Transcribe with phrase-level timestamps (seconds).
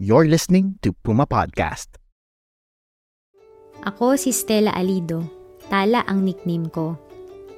[0.00, 2.00] You're listening to Puma Podcast.
[3.84, 5.28] Ako si Stella Alido.
[5.68, 6.96] Tala ang nickname ko.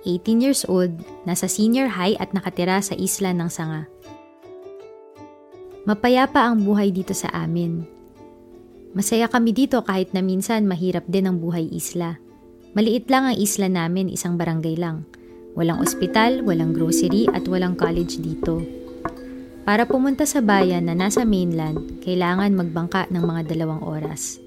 [0.03, 0.91] 18 years old,
[1.23, 3.87] nasa senior high at nakatira sa isla ng Sanga.
[5.87, 7.87] Mapayapa ang buhay dito sa amin.
[8.91, 12.19] Masaya kami dito kahit na minsan mahirap din ang buhay isla.
[12.75, 15.07] Maliit lang ang isla namin, isang barangay lang.
[15.55, 18.82] Walang ospital, walang grocery at walang college dito.
[19.63, 24.43] Para pumunta sa bayan na nasa mainland, kailangan magbangka ng mga dalawang oras.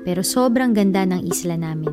[0.00, 1.92] Pero sobrang ganda ng isla namin.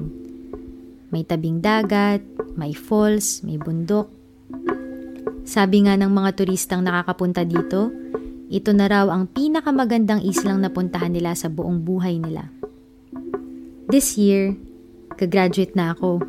[1.12, 2.24] May tabing dagat,
[2.56, 4.08] may falls, may bundok.
[5.44, 7.92] Sabi nga ng mga turistang nakakapunta dito,
[8.48, 12.48] ito na raw ang pinakamagandang islang napuntahan nila sa buong buhay nila.
[13.92, 14.56] This year,
[15.20, 16.24] gagraduate na ako.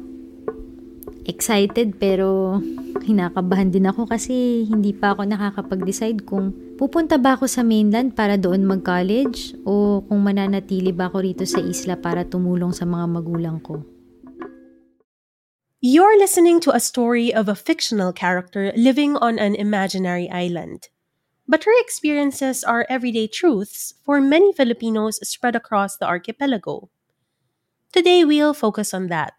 [1.31, 2.59] Excited pero
[3.03, 8.39] kinakabahan din ako kasi hindi pa ako nakakapag-decide kung pupunta ba ako sa mainland para
[8.39, 13.59] doon mag-college o kung mananatili ba ako rito sa isla para tumulong sa mga magulang
[13.59, 13.83] ko.
[15.83, 20.87] You're listening to a story of a fictional character living on an imaginary island.
[21.51, 26.87] But her experiences are everyday truths for many Filipinos spread across the archipelago.
[27.91, 29.35] Today, we'll focus on that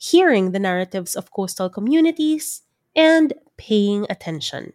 [0.00, 2.62] hearing the narratives of coastal communities,
[2.94, 4.72] and paying attention.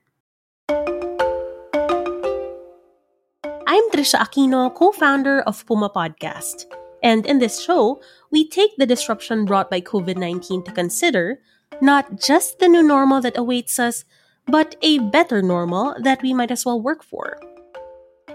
[3.68, 6.66] I'm Trisha Aquino, co founder of Puma Podcast.
[7.04, 8.02] And in this show,
[8.32, 11.40] we take the disruption brought by COVID 19 to consider
[11.82, 14.06] not just the new normal that awaits us,
[14.48, 17.38] but a better normal that we might as well work for.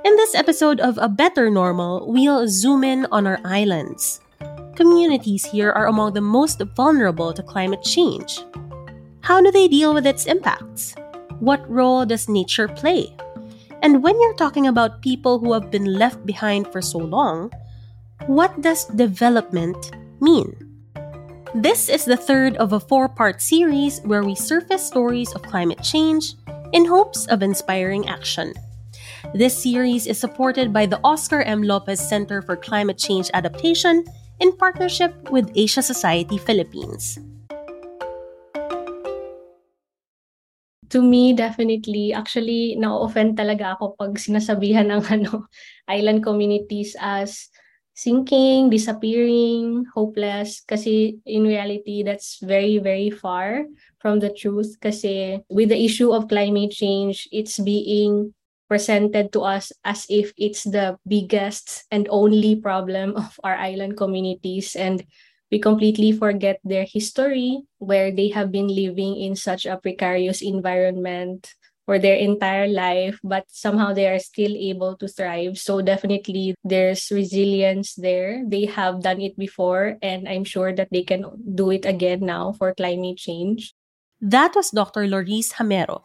[0.04, 4.20] In this episode of A Better Normal, we'll zoom in on our islands
[4.80, 8.40] communities here are among the most vulnerable to climate change.
[9.30, 10.96] How do they deal with its impacts?
[11.38, 13.14] What role does nature play?
[13.80, 17.52] And when you're talking about people who have been left behind for so long,
[18.26, 20.50] what does development mean?
[21.54, 25.80] This is the third of a four part series where we surface stories of climate
[25.80, 26.34] change
[26.72, 28.52] in hopes of inspiring action.
[29.32, 31.62] This series is supported by the Oscar M.
[31.62, 34.02] Lopez Center for Climate Change Adaptation
[34.40, 37.20] in partnership with Asia Society Philippines.
[40.90, 45.46] To me, definitely, actually, na-offend talaga ako pag sinasabihan ng ano,
[45.86, 47.46] island communities as
[47.94, 50.64] sinking, disappearing, hopeless.
[50.66, 53.70] Kasi in reality, that's very, very far
[54.02, 54.74] from the truth.
[54.82, 58.34] Kasi with the issue of climate change, it's being
[58.66, 64.74] presented to us as if it's the biggest and only problem of our island communities
[64.78, 65.02] and
[65.50, 71.54] we completely forget their history where they have been living in such a precarious environment
[71.86, 75.58] for their entire life but somehow they are still able to thrive.
[75.58, 78.44] So definitely there's resilience there.
[78.46, 82.52] They have done it before and i'm sure that they can do it again now
[82.52, 83.74] for climate change.
[84.20, 86.04] That was dr Loris Hamero.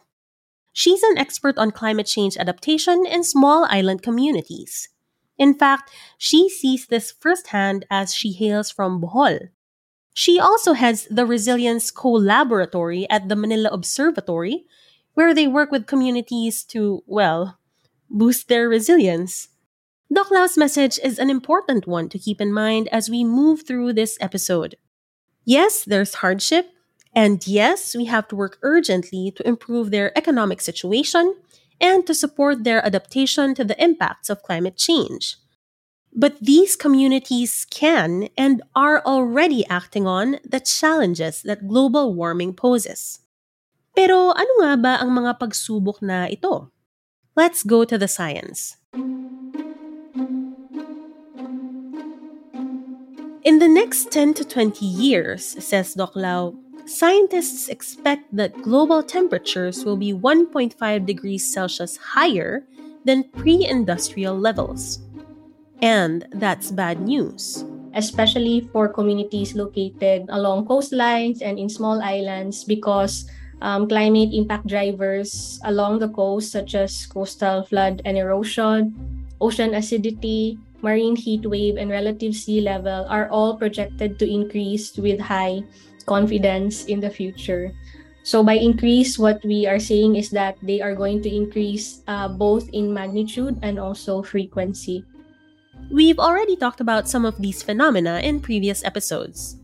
[0.72, 4.88] She's an expert on climate change adaptation in small island communities.
[5.38, 9.50] In fact, she sees this firsthand as she hails from Bohol.
[10.14, 14.64] She also heads the Resilience Co-Laboratory at the Manila Observatory,
[15.12, 17.58] where they work with communities to, well,
[18.08, 19.48] boost their resilience.
[20.12, 23.92] Doc Lau's message is an important one to keep in mind as we move through
[23.92, 24.76] this episode.
[25.44, 26.70] Yes, there's hardship,
[27.14, 31.34] and yes, we have to work urgently to improve their economic situation
[31.80, 35.36] and to support their adaptation to the impacts of climate change.
[36.16, 43.20] But these communities can and are already acting on the challenges that global warming poses.
[43.92, 46.72] Pero ano nga ba ang mga pagsubok na ito?
[47.36, 48.80] Let's go to the science.
[53.46, 59.84] In the next 10 to 20 years, says Doc Lau, scientists expect that global temperatures
[59.84, 62.64] will be 1.5 degrees Celsius higher
[63.04, 65.00] than pre industrial levels.
[65.82, 67.64] And that's bad news.
[67.94, 73.28] Especially for communities located along coastlines and in small islands, because
[73.60, 78.92] um, climate impact drivers along the coast, such as coastal flood and erosion,
[79.40, 85.20] ocean acidity, marine heat wave, and relative sea level, are all projected to increase with
[85.20, 85.62] high
[86.06, 87.72] confidence in the future.
[88.22, 92.26] So by increase, what we are saying is that they are going to increase uh,
[92.26, 95.04] both in magnitude and also frequency.
[95.92, 99.56] We've already talked about some of these phenomena in previous episodes.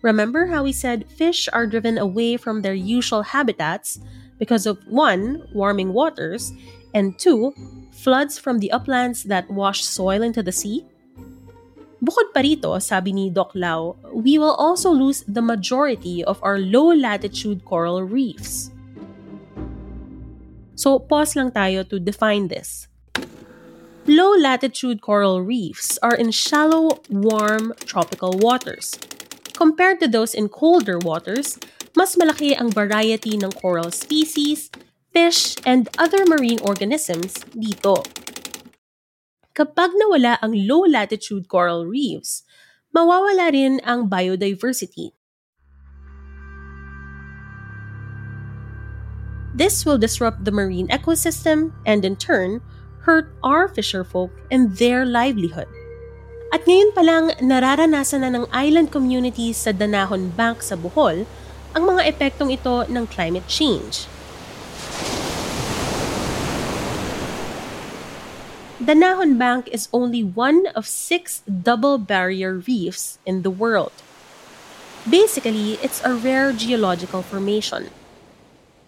[0.00, 4.00] Remember how we said fish are driven away from their usual habitats
[4.38, 6.52] because of one, warming waters,
[6.94, 7.52] and two,
[7.92, 10.86] floods from the uplands that wash soil into the sea?
[11.98, 16.58] Bukod pa rito, sabi ni Doc Lau, we will also lose the majority of our
[16.58, 18.70] low-latitude coral reefs.
[20.78, 22.86] So, pause lang tayo to define this.
[24.06, 28.94] Low-latitude coral reefs are in shallow, warm, tropical waters.
[29.58, 31.58] Compared to those in colder waters,
[31.98, 34.70] mas malaki ang variety ng coral species,
[35.10, 38.06] fish, and other marine organisms dito.
[39.58, 42.46] Kapag nawala ang low-latitude coral reefs,
[42.94, 45.18] mawawala rin ang biodiversity.
[49.50, 52.62] This will disrupt the marine ecosystem and in turn,
[53.02, 55.66] hurt our fisherfolk and their livelihood.
[56.54, 61.26] At ngayon pa lang nararanasan na ng island communities sa Danahon Bank sa Bohol
[61.74, 64.06] ang mga epektong ito ng climate change.
[68.88, 73.92] Danahon Bank is only one of six double barrier reefs in the world.
[75.04, 77.92] Basically, it's a rare geological formation.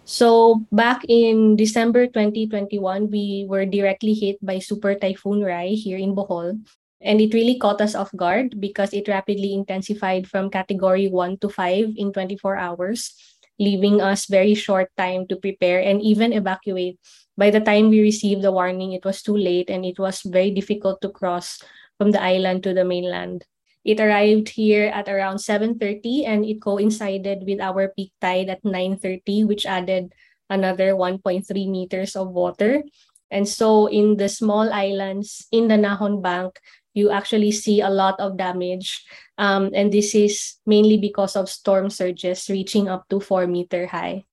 [0.01, 6.17] So back in December 2021, we were directly hit by Super Typhoon Rai here in
[6.17, 6.57] Bohol.
[6.97, 11.49] And it really caught us off guard because it rapidly intensified from category 1 to
[11.49, 13.13] 5 in 24 hours,
[13.59, 16.97] leaving us very short time to prepare and even evacuate
[17.37, 20.51] by the time we received the warning, it was too late and it was very
[20.51, 21.61] difficult to cross
[21.97, 23.45] from the island to the mainland.
[23.83, 29.45] It arrived here at around 7:30 and it coincided with our peak tide at 9:30
[29.45, 30.13] which added
[30.49, 32.83] another 1.3 meters of water.
[33.31, 36.59] And so in the small islands in the Nahon Bank,
[36.93, 39.01] you actually see a lot of damage.
[39.37, 44.27] Um, and this is mainly because of storm surges reaching up to 4 meter high.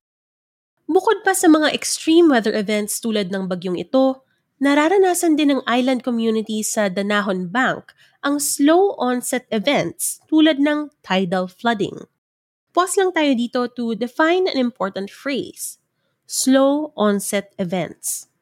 [0.88, 4.24] Bukod pa sa mga extreme weather events tulad ng bagyong ito,
[4.56, 7.92] nararanasan din ng island community sa Danahon Bank
[8.24, 12.08] ang slow onset events tulad ng tidal flooding.
[12.72, 15.76] Pause lang tayo dito to define an important phrase,
[16.24, 18.32] slow onset events.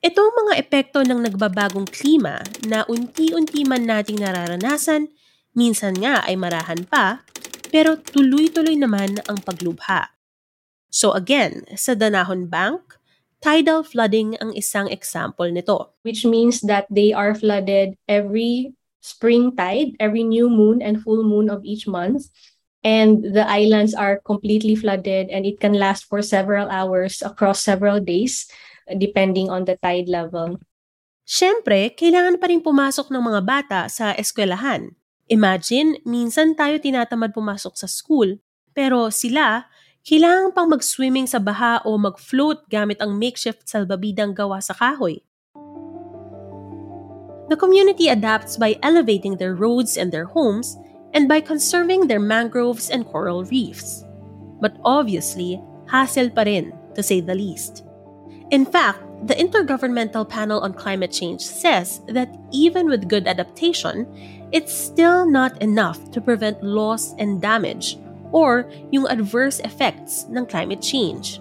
[0.00, 5.12] Ito ang mga epekto ng nagbabagong klima na unti-unti man nating nararanasan,
[5.52, 7.28] minsan nga ay marahan pa,
[7.68, 10.17] pero tuloy-tuloy naman ang paglubha.
[10.88, 12.96] So again, sa Danahon Bank,
[13.44, 15.94] tidal flooding ang isang example nito.
[16.02, 21.48] Which means that they are flooded every spring tide, every new moon and full moon
[21.48, 22.28] of each month.
[22.82, 27.98] And the islands are completely flooded and it can last for several hours across several
[27.98, 28.46] days
[28.96, 30.56] depending on the tide level.
[31.28, 34.96] Siyempre, kailangan pa rin pumasok ng mga bata sa eskwelahan.
[35.28, 38.40] Imagine, minsan tayo tinatamad pumasok sa school,
[38.72, 39.68] pero sila,
[40.08, 45.20] kailangan pang mag-swimming sa baha o mag-float gamit ang makeshift salbabidang gawa sa kahoy.
[47.52, 50.80] The community adapts by elevating their roads and their homes
[51.12, 54.00] and by conserving their mangroves and coral reefs.
[54.64, 55.60] But obviously,
[55.92, 57.84] hassle pa rin, to say the least.
[58.48, 64.08] In fact, the Intergovernmental Panel on Climate Change says that even with good adaptation,
[64.56, 68.00] it's still not enough to prevent loss and damage
[68.32, 71.40] or yung adverse effects ng climate change.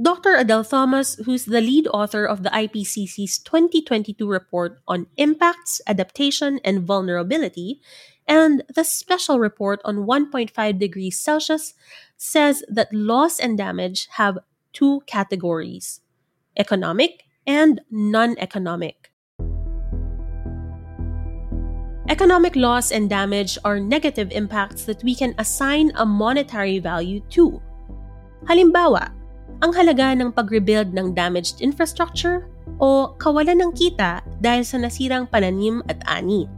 [0.00, 0.36] Dr.
[0.36, 6.86] Adele Thomas, who's the lead author of the IPCC's 2022 report on impacts, adaptation, and
[6.86, 7.80] vulnerability,
[8.28, 11.74] and the special report on 1.5 degrees Celsius,
[12.16, 14.38] says that loss and damage have
[14.72, 16.00] two categories
[16.56, 19.07] economic and non economic.
[22.08, 27.60] Economic loss and damage are negative impacts that we can assign a monetary value to.
[28.48, 29.12] Halimbawa,
[29.60, 32.48] ang halaga ng pag-rebuild ng damaged infrastructure
[32.80, 36.48] o kawalan ng kita dahil sa nasirang pananim at ani.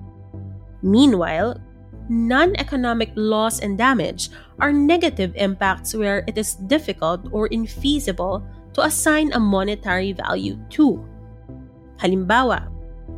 [0.87, 1.59] Meanwhile,
[2.07, 4.31] non-economic loss and damage
[4.63, 11.03] are negative impacts where it is difficult or infeasible to assign a monetary value to.
[11.99, 12.71] Halimbawa,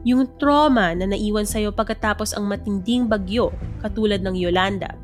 [0.02, 4.98] yung trauma na naiwan sa'yo pagkatapos ang matinding bagyo katulad ng Yolanda.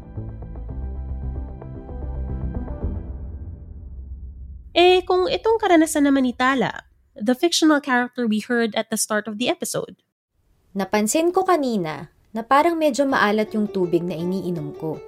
[4.78, 6.86] Eh, kung itong karanasan naman ni Tala,
[7.18, 9.98] the fictional character we heard at the start of the episode.
[10.74, 15.02] Napansin ko kanina na parang medyo maalat yung tubig na iniinom ko.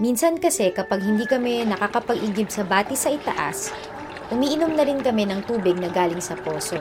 [0.00, 3.68] Minsan kasi kapag hindi kami nakakapag-igib sa bati sa itaas,
[4.32, 6.80] umiinom na rin kami ng tubig na galing sa poso.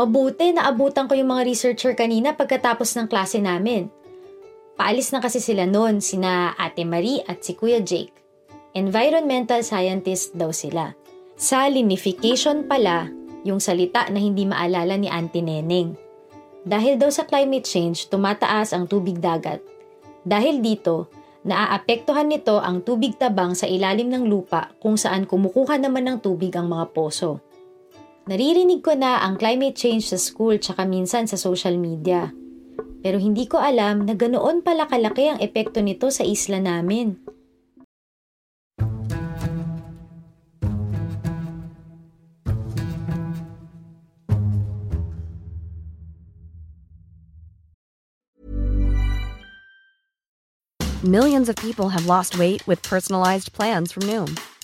[0.00, 3.92] Mabuti na abutan ko yung mga researcher kanina pagkatapos ng klase namin.
[4.72, 8.16] Paalis na kasi sila noon, sina Ate Marie at si Kuya Jake.
[8.72, 10.96] Environmental scientist daw sila.
[11.36, 13.12] Salinification pala
[13.44, 15.92] yung salita na hindi maalala ni Auntie Neneng.
[16.64, 19.60] Dahil daw sa climate change, tumataas ang tubig dagat.
[20.24, 21.12] Dahil dito,
[21.44, 26.56] naaapektuhan nito ang tubig tabang sa ilalim ng lupa kung saan kumukuha naman ng tubig
[26.56, 27.44] ang mga poso.
[28.30, 32.30] Naririnig ko na ang climate change sa school tsaka minsan sa social media.
[33.02, 37.18] Pero hindi ko alam na ganoon pala kalaki ang epekto nito sa isla namin.
[51.02, 54.38] Millions of people have lost weight with personalized plans from Noom,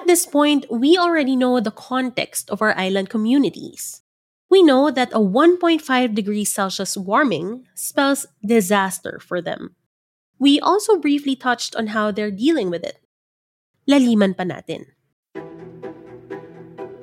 [0.00, 4.00] At this point, we already know the context of our island communities.
[4.48, 9.76] We know that a 1.5 degrees Celsius warming spells disaster for them.
[10.38, 12.96] We also briefly touched on how they're dealing with it.
[13.84, 14.88] Laliman pa natin.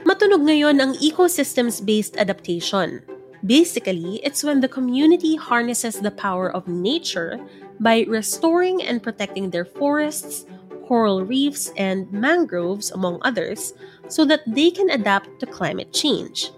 [0.02, 3.06] Matunog ngayon ang ecosystems-based adaptation.
[3.46, 7.38] Basically, it's when the community harnesses the power of nature
[7.80, 10.50] by restoring and protecting their forests,
[10.88, 13.74] coral reefs, and mangroves, among others,
[14.08, 16.50] so that they can adapt to climate change.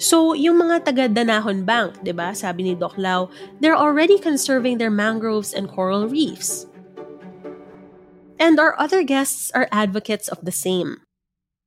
[0.00, 2.32] So, yung mga taga Danahon Bank, 'di ba?
[2.32, 3.28] Sabi ni Doc Lau,
[3.60, 6.64] they're already conserving their mangroves and coral reefs.
[8.40, 11.04] And our other guests are advocates of the same.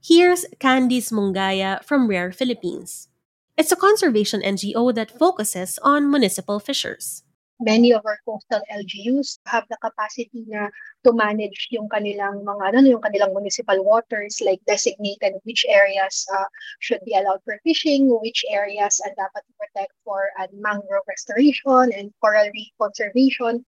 [0.01, 3.13] Here's Candice Mungaya from Rare Philippines.
[3.53, 7.21] It's a conservation NGO that focuses on municipal fishers.
[7.63, 10.69] many of our coastal LGUs have the capacity na
[11.03, 16.47] to manage yung kanilang mga ano yung kanilang municipal waters like designated which areas uh,
[16.79, 22.11] should be allowed for fishing, which areas are dapat protect for uh, mangrove restoration and
[22.23, 23.65] coral reef conservation.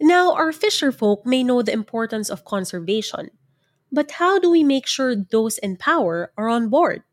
[0.00, 3.30] Now, our fisher folk may know the importance of conservation,
[3.92, 7.04] but how do we make sure those in power are on board?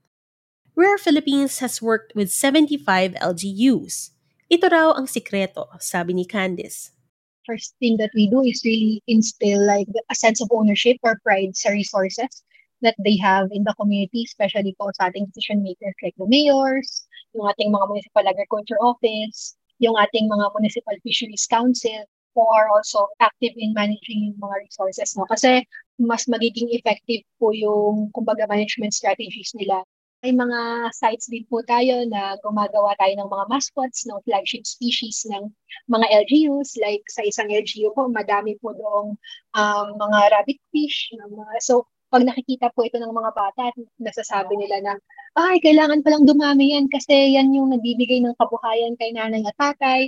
[0.76, 4.12] Rare Philippines has worked with 75 LGUs.
[4.50, 6.96] Ito raw ang sikreto, sabi ni Candice.
[7.46, 11.58] First thing that we do is really instill like a sense of ownership or pride
[11.58, 12.44] sa resources
[12.82, 17.06] that they have in the community, especially po sa ating decision makers like the mayors,
[17.34, 22.06] yung ating mga municipal agriculture office, yung ating mga municipal fisheries council,
[22.36, 25.14] who are also active in managing yung mga resources.
[25.18, 25.26] No?
[25.28, 25.66] Kasi
[26.02, 29.84] mas magiging effective po yung kumbaga management strategies nila
[30.22, 35.26] may mga sites din po tayo na gumagawa tayo ng mga mascots ng flagship species
[35.26, 35.50] ng
[35.90, 36.78] mga LGUs.
[36.78, 39.18] Like sa isang LGU po, madami po doong
[39.58, 41.10] um, mga rabbit fish.
[41.18, 44.94] Mga, so, pag nakikita po ito ng mga bata, nasasabi nila na,
[45.42, 50.06] ay, kailangan palang dumami yan kasi yan yung nagbibigay ng kabuhayan kay nanay at tatay.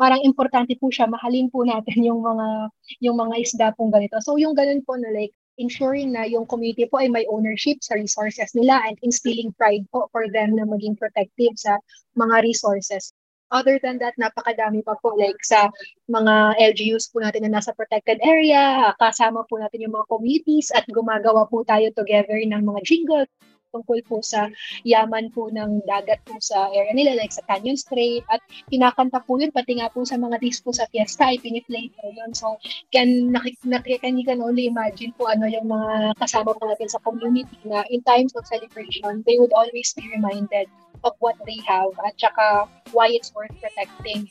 [0.00, 2.72] Parang importante po siya, mahalin po natin yung mga
[3.04, 4.16] yung mga isda pong ganito.
[4.24, 7.94] So yung ganun po na like ensuring na yung community po ay may ownership sa
[7.94, 11.78] resources nila and instilling pride po for them na maging protective sa
[12.18, 13.14] mga resources.
[13.54, 15.70] Other than that, napakadami pa po like sa
[16.10, 20.82] mga LGUs po natin na nasa protected area, kasama po natin yung mga communities at
[20.90, 23.28] gumagawa po tayo together ng mga jingle.
[23.74, 24.46] Tungkol po sa
[24.86, 28.22] yaman po ng dagat po sa area nila, like sa Canyon Strait.
[28.30, 28.38] At
[28.70, 32.30] kinakanta po yun, pati nga po sa mga disco sa fiesta, ay piniplay po yun.
[32.30, 32.54] So,
[32.94, 37.02] can, nakik, nakik, can, you only imagine po ano yung mga kasama po natin sa
[37.02, 40.70] community na in times of celebration, they would always be reminded
[41.04, 44.30] of what they have at saka why it's worth protecting.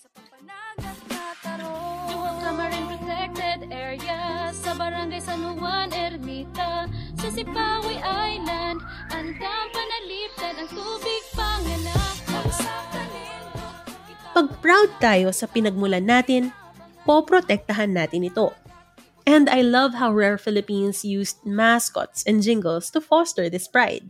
[4.73, 8.81] Barangay San Juan, Ermita sa Sipawi Island
[9.13, 12.17] Andang panalipdan ang tubig panganak
[14.33, 16.49] Pag proud tayo sa pinagmulan natin,
[17.05, 18.49] poprotektahan natin ito.
[19.29, 24.09] And I love how Rare Philippines used mascots and jingles to foster this pride.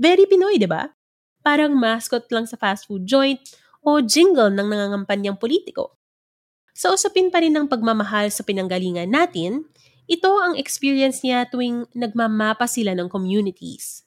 [0.00, 0.96] Very Pinoy, di ba?
[1.44, 3.36] Parang mascot lang sa fast food joint
[3.84, 6.00] o jingle ng nangangampanyang politiko.
[6.72, 9.68] Sa usapin pa rin ng pagmamahal sa pinanggalingan natin,
[10.06, 14.04] ito ang experience niya tuwing nagmamapa sila ng communities.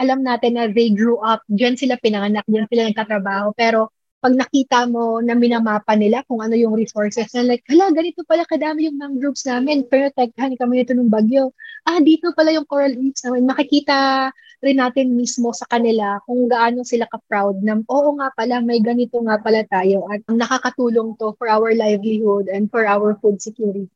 [0.00, 4.88] Alam natin na they grew up, dyan sila pinanganak, dyan sila nagkatrabaho, pero pag nakita
[4.88, 8.96] mo na minamapa nila kung ano yung resources na like, hala, ganito pala kadami yung
[8.96, 11.52] mangroves namin, pero taghan kami nito ng bagyo.
[11.84, 13.44] Ah, dito pala yung coral reefs namin.
[13.44, 14.32] Makikita
[14.64, 19.20] rin natin mismo sa kanila kung gaano sila ka-proud na, oo nga pala, may ganito
[19.20, 23.92] nga pala tayo at nakakatulong to for our livelihood and for our food security.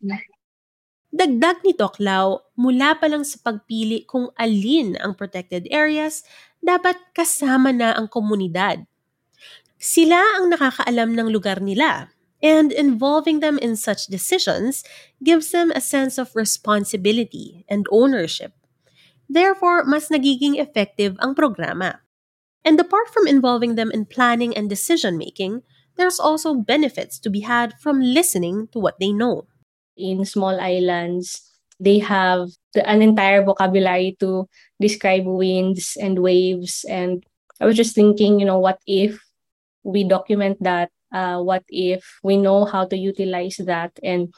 [1.09, 6.23] Dagdag ni Toklaw, mula pa lang sa pagpili kung alin ang protected areas,
[6.61, 8.85] dapat kasama na ang komunidad
[9.79, 12.11] sila ang nakakaalam ng lugar nila,
[12.43, 14.83] and involving them in such decisions
[15.23, 18.51] gives them a sense of responsibility and ownership.
[19.31, 22.03] Therefore, mas nagiging effective ang programa.
[22.67, 25.63] And apart from involving them in planning and decision making,
[25.95, 29.47] there's also benefits to be had from listening to what they know.
[29.99, 31.43] In small islands,
[31.81, 34.49] they have the, an entire vocabulary to
[34.81, 36.87] describe winds and waves.
[36.89, 37.27] And
[37.61, 39.19] I was just thinking, you know, what if
[39.83, 40.91] we document that?
[41.13, 43.99] Uh, what if we know how to utilize that?
[44.03, 44.33] And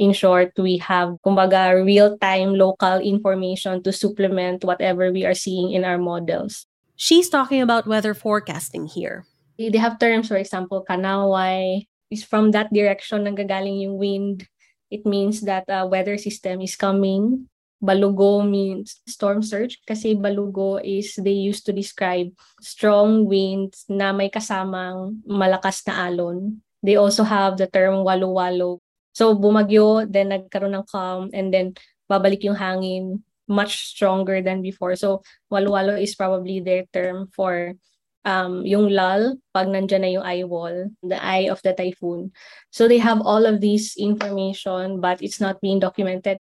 [0.00, 5.84] in short we have kumbaga real-time local information to supplement whatever we are seeing in
[5.84, 6.64] our models.
[6.96, 9.28] She's talking about weather forecasting here.
[9.60, 11.86] They have terms for example kanaway.
[12.10, 14.48] Is from that direction nanggagaling yung wind
[14.90, 17.48] it means that a weather system is coming
[17.80, 22.28] Balugo means storm surge kasi balugo is they used to describe
[22.60, 26.60] strong winds na may kasamang malakas na alon.
[26.84, 28.84] They also have the term walo-walo.
[29.16, 31.72] So bumagyo, then nagkaroon ng calm, and then
[32.04, 34.92] babalik yung hangin much stronger than before.
[34.92, 37.80] So walo-walo is probably their term for
[38.24, 42.32] um, yung lull pag nandyan na yung eye wall, the eye of the typhoon.
[42.70, 46.38] So they have all of this information but it's not being documented.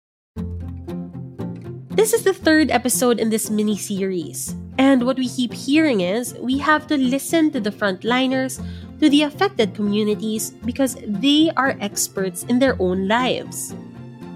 [1.98, 4.54] This is the third episode in this mini series.
[4.78, 8.62] And what we keep hearing is we have to listen to the frontliners,
[9.02, 13.74] to the affected communities, because they are experts in their own lives.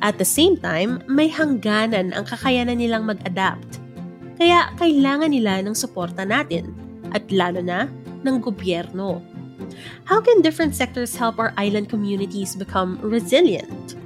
[0.02, 3.78] At the same time, may hangganan ang kakayanan nilang mag-adapt.
[4.34, 6.74] Kaya kailangan nila ng suporta natin,
[7.12, 7.88] at lalo na
[8.24, 9.20] ng gobyerno.
[10.04, 13.96] How can different sectors help our island communities become resilient?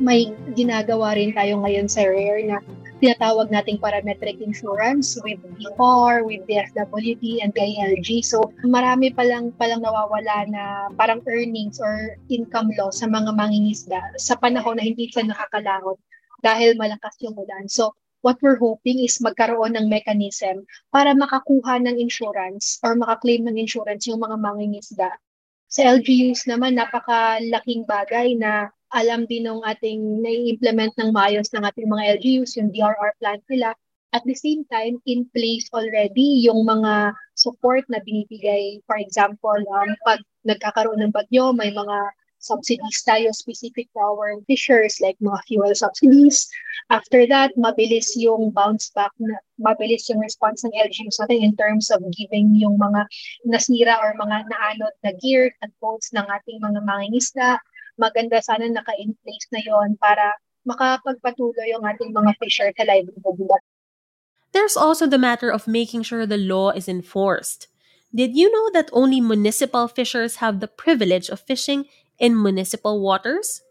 [0.00, 2.58] may ginagawa rin tayo ngayon sa RARE na
[3.00, 8.20] tinatawag nating parametric insurance with BFAR, with DSWD, and PILG.
[8.24, 10.62] So, marami palang, palang nawawala na
[10.96, 15.96] parang earnings or income loss sa mga mangingisda sa panahon na hindi sila nakakalahot
[16.44, 17.68] dahil malakas yung ulan.
[17.72, 23.56] So, what we're hoping is magkaroon ng mechanism para makakuha ng insurance or makaklaim ng
[23.56, 25.10] insurance yung mga mangingisda.
[25.70, 31.86] Sa LGUs naman, napakalaking bagay na alam din ng ating nai-implement ng maayos ng ating
[31.86, 33.70] mga LGUs, yung DRR plan nila.
[34.10, 38.82] At the same time, in place already yung mga support na binibigay.
[38.90, 41.98] For example, um, pag nagkakaroon ng bagyo, may mga
[42.40, 46.48] subsidies tayo specific to our fishers like mga fuel subsidies.
[46.88, 51.92] After that, mabilis yung bounce back, na, mabilis yung response ng LGUs natin in terms
[51.92, 53.06] of giving yung mga
[53.44, 57.60] nasira or mga naanod na gear at boats ng ating mga mangingisda
[58.00, 60.32] maganda sana naka-in place na yon para
[60.64, 63.60] makapagpatuloy yung ating mga fisher sa livelihood nila.
[64.56, 67.68] There's also the matter of making sure the law is enforced.
[68.10, 71.86] Did you know that only municipal fishers have the privilege of fishing
[72.20, 73.62] in municipal waters?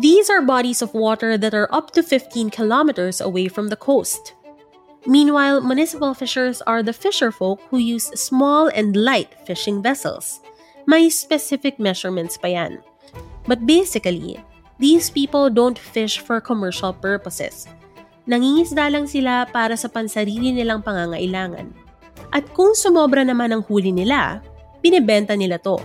[0.00, 4.34] These are bodies of water that are up to 15 kilometers away from the coast.
[5.06, 10.40] Meanwhile, municipal fishers are the fisherfolk who use small and light fishing vessels.
[10.86, 12.82] May specific measurements pa yan.
[13.46, 14.42] But basically,
[14.78, 17.66] these people don't fish for commercial purposes.
[18.26, 21.74] nangingisda lang sila para sa pansarili nilang pangangailangan.
[22.32, 24.40] At kung sumobra naman ang huli nila,
[24.80, 25.76] binebenta nila to.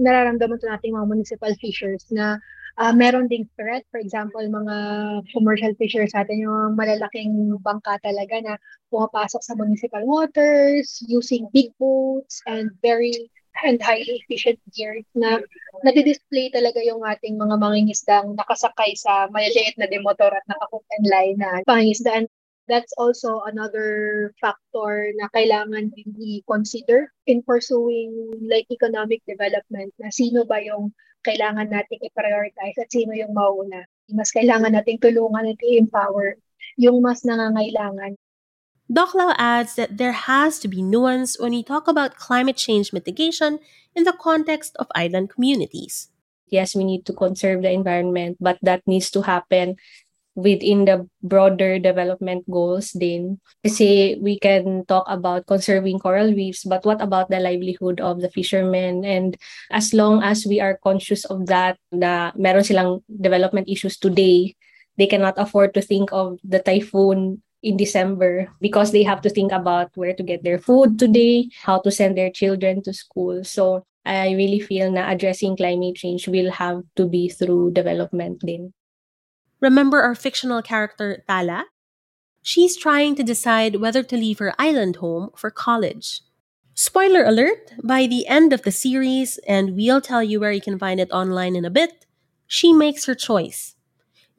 [0.00, 2.40] Nararamdaman to nating mga municipal fishers na
[2.80, 3.84] uh, meron ding threat.
[3.92, 4.76] For example, mga
[5.36, 8.54] commercial fishers natin, yung malalaking bangka talaga na
[8.88, 13.12] pumapasok sa municipal waters, using big boats and very
[13.66, 15.36] and highly efficient gear na
[15.84, 21.36] nadi-display talaga yung ating mga mangingisdang nakasakay sa maliliit na demotor at nakahook and line
[21.36, 22.24] na pangingisdaan.
[22.70, 30.46] That's also another factor na kailangan din i-consider in pursuing like economic development na sino
[30.46, 30.94] ba yung
[31.26, 33.82] kailangan nating i-prioritize at sino yung mauna.
[34.14, 36.38] Mas kailangan nating tulungan at i-empower
[36.78, 38.14] yung mas nangangailangan
[38.90, 42.90] Doc Lau adds that there has to be nuance when we talk about climate change
[42.90, 43.62] mitigation
[43.94, 46.10] in the context of island communities.
[46.50, 49.78] Yes, we need to conserve the environment, but that needs to happen
[50.40, 53.38] within the broader development goals din.
[53.64, 58.30] Kasi we can talk about conserving coral reefs, but what about the livelihood of the
[58.32, 59.04] fishermen?
[59.04, 59.36] And
[59.70, 64.56] as long as we are conscious of that, na meron silang development issues today,
[64.96, 69.52] they cannot afford to think of the typhoon in December because they have to think
[69.52, 73.44] about where to get their food today, how to send their children to school.
[73.44, 78.72] So I really feel na addressing climate change will have to be through development din.
[79.60, 81.66] Remember our fictional character Tala?
[82.40, 86.24] She's trying to decide whether to leave her island home for college.
[86.72, 90.78] Spoiler alert, by the end of the series, and we'll tell you where you can
[90.78, 92.06] find it online in a bit,
[92.46, 93.76] she makes her choice.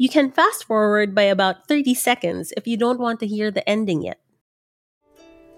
[0.02, 3.62] You can fast forward by about 30 seconds if you don't want to hear the
[3.70, 4.18] ending yet.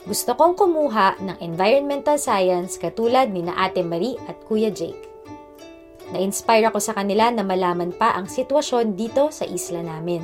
[0.04, 5.13] Gusto kong kumuha ng environmental science katulad ni na Ate Marie at Kuya Jake.
[6.14, 10.22] Na-inspire ako sa kanila na malaman pa ang sitwasyon dito sa isla namin.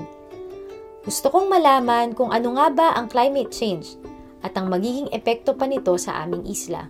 [1.01, 3.97] Gusto kong malaman kung ano nga ba ang climate change
[4.45, 6.85] at ang magiging epekto pa nito sa aming isla.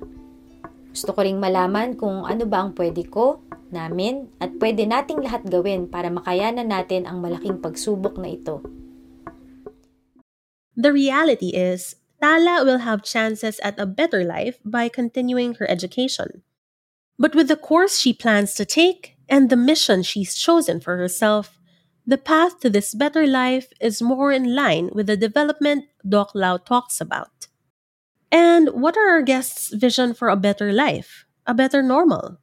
[0.92, 3.40] Gusto ko ring malaman kung ano ba ang pwede ko
[3.72, 8.60] namin at pwede nating lahat gawin para makayanan natin ang malaking pagsubok na ito.
[10.76, 16.44] The reality is, Tala will have chances at a better life by continuing her education.
[17.20, 21.60] But with the course she plans to take and the mission she's chosen for herself,
[22.08, 26.56] the path to this better life is more in line with the development Doc Lau
[26.56, 27.52] talks about.
[28.32, 32.40] And what are our guests' vision for a better life, a better normal?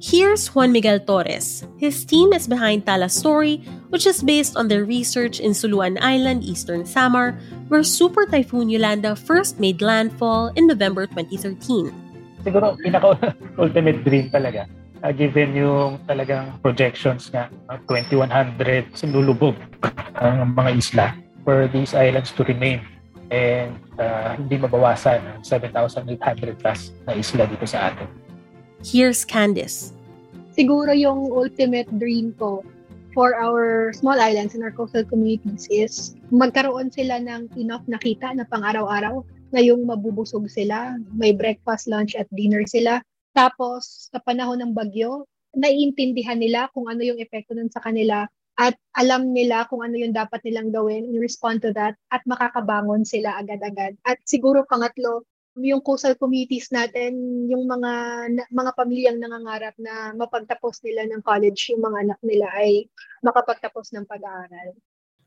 [0.00, 1.66] Here's Juan Miguel Torres.
[1.78, 6.44] His team is behind Tala's story, which is based on their research in Suluan Island,
[6.44, 7.32] Eastern Samar,
[7.68, 12.07] where Super Typhoon Yolanda first made landfall in November 2013.
[12.48, 14.64] Siguro, pinaka-ultimate dream talaga.
[15.04, 19.54] Uh, given yung talagang projections na uh, 2,100 sinulubog
[20.18, 21.06] ang mga isla
[21.46, 22.82] for these islands to remain
[23.30, 28.08] and uh, hindi mabawasan 7,800 plus na isla dito sa atin.
[28.82, 29.94] Here's Candice.
[30.56, 32.66] Siguro yung ultimate dream ko
[33.14, 38.42] for our small islands and our coastal communities is magkaroon sila ng enough nakita na
[38.50, 43.00] pang-araw-araw na yung mabubusog sila, may breakfast, lunch at dinner sila.
[43.32, 45.24] Tapos sa panahon ng bagyo,
[45.56, 50.10] naiintindihan nila kung ano yung epekto nun sa kanila at alam nila kung ano yung
[50.10, 53.94] dapat nilang gawin in respond to that at makakabangon sila agad-agad.
[54.02, 55.22] At siguro pangatlo,
[55.58, 57.14] yung coastal communities natin,
[57.46, 57.92] yung mga
[58.50, 62.90] mga pamilyang nangangarap na mapagtapos nila ng college, yung mga anak nila ay
[63.22, 64.74] makapagtapos ng pag-aaral.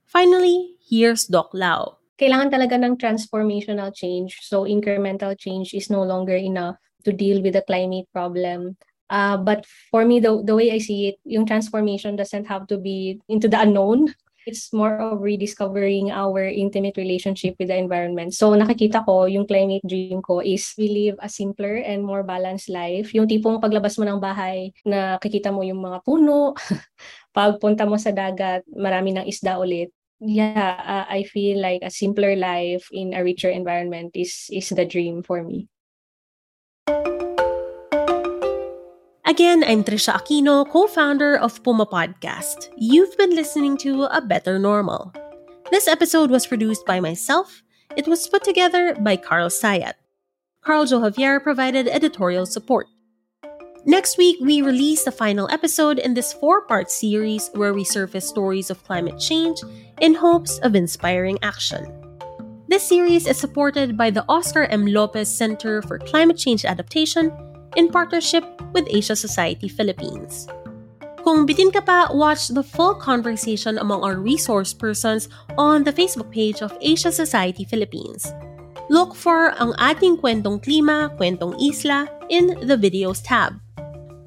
[0.07, 2.00] Finally, here's Doc Lau.
[2.21, 4.45] Kailangan talaga ng transformational change.
[4.45, 8.77] So incremental change is no longer enough to deal with the climate problem.
[9.09, 12.77] Uh, but for me, the, the way I see it, yung transformation doesn't have to
[12.77, 14.13] be into the unknown.
[14.45, 18.33] It's more of rediscovering our intimate relationship with the environment.
[18.33, 22.69] So nakikita ko, yung climate dream ko is we live a simpler and more balanced
[22.69, 23.13] life.
[23.13, 26.57] Yung tipong paglabas mo ng bahay, nakikita mo yung mga puno,
[27.37, 29.93] pagpunta mo sa dagat, marami ng isda ulit.
[30.21, 34.85] Yeah, uh, I feel like a simpler life in a richer environment is is the
[34.85, 35.65] dream for me.
[39.25, 42.69] Again, I'm Trisha Aquino, co founder of Puma Podcast.
[42.77, 45.09] You've been listening to A Better Normal.
[45.73, 47.65] This episode was produced by myself.
[47.97, 49.97] It was put together by Carl Sayat.
[50.61, 52.90] Carl Jo Javier provided editorial support.
[53.85, 58.29] Next week, we release the final episode in this four part series where we surface
[58.29, 59.57] stories of climate change
[59.99, 61.89] in hopes of inspiring action.
[62.69, 64.85] This series is supported by the Oscar M.
[64.85, 67.33] Lopez Center for Climate Change Adaptation
[67.75, 70.45] in partnership with Asia Society Philippines.
[71.25, 75.25] Kung bitin ka pa, watch the full conversation among our resource persons
[75.57, 78.29] on the Facebook page of Asia Society Philippines.
[78.93, 83.57] Look for ang ating kwentong klima, kwentong isla in the videos tab.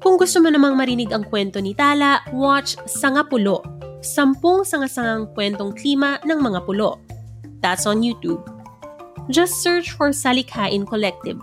[0.05, 3.65] Kung gusto mo namang marinig ang kwento ni Tala, watch Sangapulo,
[4.05, 7.01] sampung sangasangang kwentong klima ng mga pulo.
[7.65, 8.45] That's on YouTube.
[9.33, 11.41] Just search for Salikhain Collective.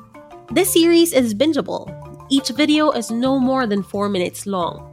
[0.54, 1.90] This series is bingeable.
[2.30, 4.86] Each video is no more than 4 minutes long.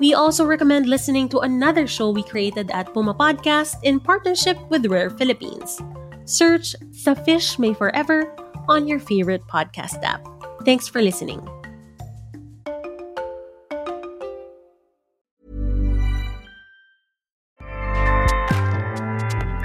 [0.00, 4.88] We also recommend listening to another show we created at Puma Podcast in partnership with
[4.88, 5.76] Rare Philippines.
[6.24, 8.32] Search Sa Fish May Forever
[8.64, 10.24] on your favorite podcast app.
[10.64, 11.44] Thanks for listening.